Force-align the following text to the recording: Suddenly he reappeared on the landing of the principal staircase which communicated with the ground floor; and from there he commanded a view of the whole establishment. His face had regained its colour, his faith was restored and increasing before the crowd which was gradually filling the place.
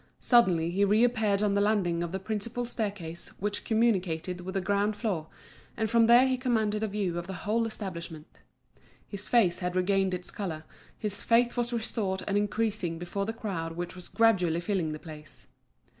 Suddenly 0.19 0.71
he 0.71 0.83
reappeared 0.83 1.43
on 1.43 1.53
the 1.53 1.61
landing 1.61 2.01
of 2.01 2.11
the 2.11 2.17
principal 2.17 2.65
staircase 2.65 3.27
which 3.39 3.63
communicated 3.63 4.41
with 4.41 4.55
the 4.55 4.59
ground 4.59 4.95
floor; 4.95 5.27
and 5.77 5.91
from 5.91 6.07
there 6.07 6.25
he 6.27 6.37
commanded 6.39 6.81
a 6.81 6.87
view 6.87 7.19
of 7.19 7.27
the 7.27 7.33
whole 7.45 7.67
establishment. 7.67 8.25
His 9.07 9.29
face 9.29 9.59
had 9.59 9.75
regained 9.75 10.15
its 10.15 10.31
colour, 10.31 10.63
his 10.97 11.21
faith 11.23 11.55
was 11.55 11.71
restored 11.71 12.23
and 12.27 12.35
increasing 12.35 12.97
before 12.97 13.27
the 13.27 13.31
crowd 13.33 13.73
which 13.73 13.93
was 13.93 14.09
gradually 14.09 14.59
filling 14.59 14.91
the 14.91 14.97
place. 14.97 15.45